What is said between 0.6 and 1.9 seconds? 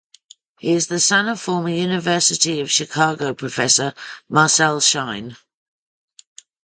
is the son of former